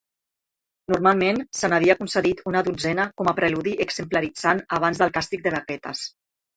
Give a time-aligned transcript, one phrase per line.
[0.93, 6.09] Normalment, se n'havia concedit una dotzena com a preludi exemplaritzant abans del càstig de baquetes.